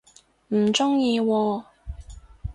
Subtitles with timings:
[0.47, 1.63] 唔鍾意喎